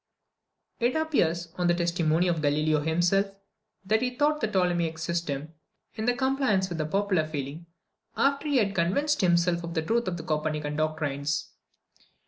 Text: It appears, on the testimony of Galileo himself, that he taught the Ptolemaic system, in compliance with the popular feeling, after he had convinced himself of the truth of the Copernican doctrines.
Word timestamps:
It 0.79 0.95
appears, 0.95 1.49
on 1.57 1.67
the 1.67 1.75
testimony 1.75 2.27
of 2.27 2.41
Galileo 2.41 2.79
himself, 2.81 3.27
that 3.85 4.01
he 4.01 4.15
taught 4.15 4.41
the 4.41 4.47
Ptolemaic 4.47 4.97
system, 4.97 5.53
in 5.93 6.07
compliance 6.17 6.69
with 6.69 6.79
the 6.79 6.87
popular 6.87 7.27
feeling, 7.27 7.67
after 8.17 8.47
he 8.47 8.57
had 8.57 8.73
convinced 8.73 9.21
himself 9.21 9.63
of 9.63 9.75
the 9.75 9.83
truth 9.83 10.07
of 10.07 10.17
the 10.17 10.23
Copernican 10.23 10.75
doctrines. 10.75 11.49